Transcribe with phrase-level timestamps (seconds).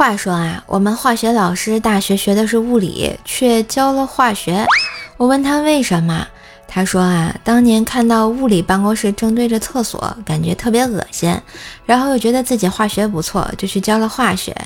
[0.00, 4.64] 话说啊，我们化学老师大学学的是物理，却教了化学。
[5.18, 6.26] 我问他为什么，
[6.66, 11.38] 他说啊，当年看到物理办公室正对着厕所，感觉特别恶心，
[11.84, 14.56] 然后又觉得自己化学不错，就去教了化学。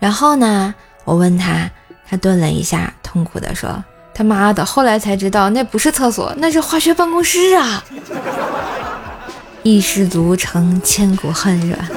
[0.00, 0.74] 然后呢，
[1.04, 1.70] 我问他，
[2.10, 7.84] 他顿了一下，痛苦地说：“他妈的，后来才知道那不是厕所，那是化学办公室啊！”
[9.62, 11.88] 一失足成千古恨是吧？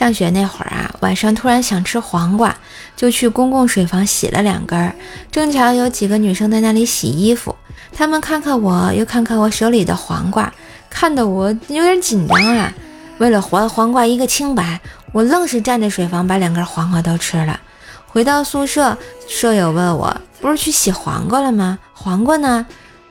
[0.00, 2.56] 上学那会儿啊，晚上突然想吃黄瓜，
[2.96, 4.94] 就去公共水房洗了两根儿。
[5.30, 7.54] 正巧有几个女生在那里洗衣服，
[7.92, 10.50] 她们看看我，又看看我手里的黄瓜，
[10.88, 12.72] 看得我有点紧张啊。
[13.18, 14.80] 为了还黄瓜一个清白，
[15.12, 17.60] 我愣是站着水房把两根黄瓜都吃了。
[18.06, 18.96] 回到宿舍，
[19.28, 21.78] 舍友问我：“不是去洗黄瓜了吗？
[21.92, 22.66] 黄瓜呢？”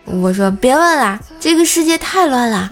[0.06, 2.72] 我说：“别问了，这个世界太乱了。”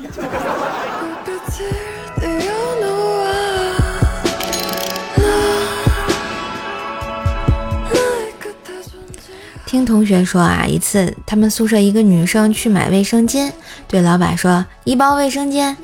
[9.68, 13.52] 听同学说啊，一次他们宿舍一个女生去买卫生巾，
[13.86, 15.76] 对老板说一包卫生巾，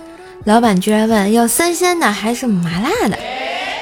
[0.46, 3.20] 老板居然问要三鲜的还是麻辣的，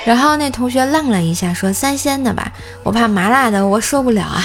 [0.04, 4.44] 然后那同学愣了一下，说三鲜的吧，我怕麻辣的我受不了啊，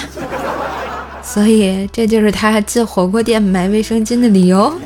[1.25, 4.79] 所以这就是他进火锅店买卫生巾的理由。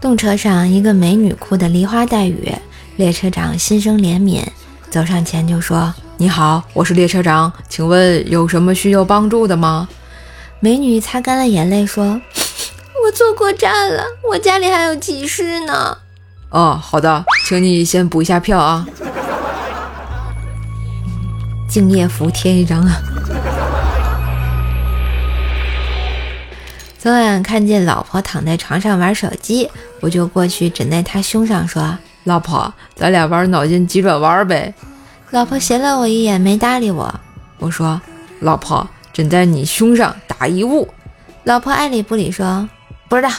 [0.00, 2.54] 动车上，一个美女哭得梨花带雨。
[2.96, 4.42] 列车长心生怜悯，
[4.88, 9.86] 走上前就说：“你好，我是列车长，请问有什么需要帮助的吗？”
[10.60, 12.18] 美女擦干了眼泪说
[13.04, 15.98] ：“我坐过站了，我家里还有急事呢。”
[16.48, 18.86] 哦，好的，请你先补一下票啊。
[21.68, 22.96] 敬业福贴一张啊。
[26.98, 29.70] 昨晚看见老婆躺在床上玩手机，
[30.00, 31.98] 我就过去枕在她胸上说。
[32.26, 34.74] 老婆，咱俩玩脑筋急转弯呗。
[35.30, 37.20] 老婆斜了我一眼，没搭理我。
[37.58, 38.00] 我说
[38.42, 40.88] ：“老婆，枕在你胸上打一物。”
[41.44, 42.68] 老婆爱理不理说
[43.08, 43.30] ：“不知道。”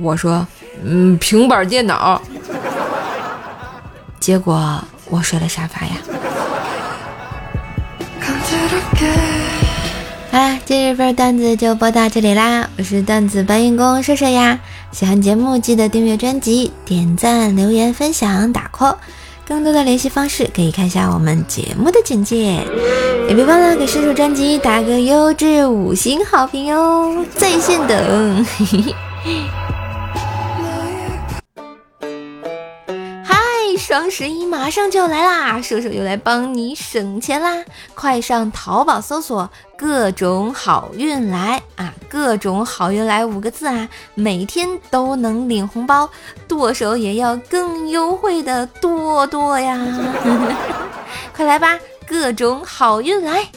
[0.00, 0.46] 我说
[0.86, 2.22] ：“嗯，平板电脑。
[4.20, 5.94] ”结果我睡了沙发呀。
[10.32, 12.70] 好啦，今日份段子就播到这里啦！
[12.78, 14.60] 我是段子搬运工射射呀。
[14.92, 18.94] 喜欢节目记得订阅专辑、点赞、留言、分享、打 call。
[19.44, 22.62] 更多的联系方式可以看一下我们节目的简介。
[23.28, 28.46] 也别忘了给射手专辑打个优质五星好评哟，在线等。
[33.90, 37.64] 双十一马上就要来啦，射手又来帮你省钱啦！
[37.96, 46.08] 快上淘宝搜索“各种好运来”啊，“各种好运来”五个字啊，每天都能领红包，
[46.46, 49.76] 剁手也要更优惠的剁剁呀！
[51.34, 51.76] 快来吧，
[52.06, 53.48] 各种好运来！